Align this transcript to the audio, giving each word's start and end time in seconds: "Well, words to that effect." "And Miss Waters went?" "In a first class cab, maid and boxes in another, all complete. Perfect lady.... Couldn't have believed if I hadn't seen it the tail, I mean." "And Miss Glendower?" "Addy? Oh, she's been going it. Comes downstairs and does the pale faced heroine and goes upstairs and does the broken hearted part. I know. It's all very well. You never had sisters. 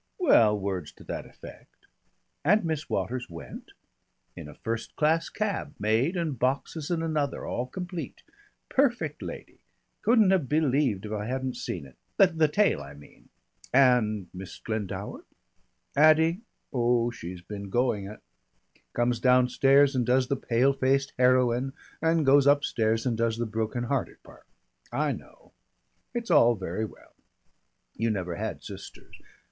"Well, 0.17 0.59
words 0.59 0.91
to 0.93 1.03
that 1.03 1.27
effect." 1.27 1.85
"And 2.43 2.65
Miss 2.65 2.89
Waters 2.89 3.29
went?" 3.29 3.73
"In 4.35 4.47
a 4.49 4.55
first 4.55 4.95
class 4.95 5.29
cab, 5.29 5.75
maid 5.77 6.17
and 6.17 6.39
boxes 6.39 6.89
in 6.89 7.03
another, 7.03 7.45
all 7.45 7.67
complete. 7.67 8.23
Perfect 8.67 9.21
lady.... 9.21 9.59
Couldn't 10.01 10.31
have 10.31 10.49
believed 10.49 11.05
if 11.05 11.11
I 11.11 11.25
hadn't 11.27 11.55
seen 11.55 11.85
it 11.85 11.97
the 12.17 12.47
tail, 12.47 12.81
I 12.81 12.95
mean." 12.95 13.29
"And 13.71 14.27
Miss 14.33 14.57
Glendower?" 14.57 15.23
"Addy? 15.95 16.41
Oh, 16.73 17.11
she's 17.11 17.41
been 17.43 17.69
going 17.69 18.05
it. 18.07 18.21
Comes 18.93 19.19
downstairs 19.19 19.93
and 19.95 20.03
does 20.03 20.29
the 20.29 20.35
pale 20.35 20.73
faced 20.73 21.13
heroine 21.19 21.73
and 22.01 22.25
goes 22.25 22.47
upstairs 22.47 23.05
and 23.05 23.15
does 23.15 23.37
the 23.37 23.45
broken 23.45 23.83
hearted 23.83 24.23
part. 24.23 24.47
I 24.91 25.11
know. 25.11 25.51
It's 26.15 26.31
all 26.31 26.55
very 26.55 26.85
well. 26.85 27.13
You 27.95 28.09
never 28.09 28.33
had 28.37 28.63
sisters. 28.63 29.15